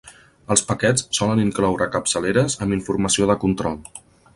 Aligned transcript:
Els 0.55 0.63
paquets 0.69 1.05
solen 1.19 1.43
incloure 1.43 1.89
capçaleres 1.97 2.59
amb 2.67 2.79
informació 2.81 3.33
de 3.35 3.41
control. 3.49 3.83